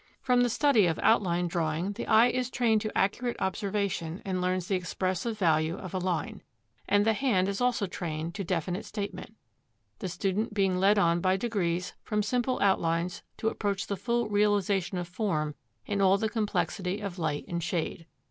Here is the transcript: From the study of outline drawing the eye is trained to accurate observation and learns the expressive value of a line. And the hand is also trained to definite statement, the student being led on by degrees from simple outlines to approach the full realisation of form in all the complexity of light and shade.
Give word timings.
From 0.19 0.41
the 0.41 0.49
study 0.49 0.87
of 0.87 0.97
outline 1.03 1.45
drawing 1.47 1.91
the 1.91 2.07
eye 2.07 2.29
is 2.29 2.49
trained 2.49 2.81
to 2.81 2.97
accurate 2.97 3.39
observation 3.39 4.19
and 4.25 4.41
learns 4.41 4.67
the 4.67 4.75
expressive 4.75 5.37
value 5.37 5.77
of 5.77 5.93
a 5.93 5.99
line. 5.99 6.41
And 6.89 7.05
the 7.05 7.13
hand 7.13 7.47
is 7.47 7.61
also 7.61 7.85
trained 7.85 8.33
to 8.33 8.43
definite 8.43 8.83
statement, 8.83 9.35
the 9.99 10.09
student 10.09 10.55
being 10.55 10.79
led 10.79 10.97
on 10.97 11.21
by 11.21 11.37
degrees 11.37 11.93
from 12.01 12.23
simple 12.23 12.59
outlines 12.63 13.21
to 13.37 13.49
approach 13.49 13.85
the 13.85 13.95
full 13.95 14.27
realisation 14.27 14.97
of 14.97 15.07
form 15.07 15.53
in 15.85 16.01
all 16.01 16.17
the 16.17 16.29
complexity 16.29 16.99
of 16.99 17.19
light 17.19 17.45
and 17.47 17.61
shade. 17.61 18.07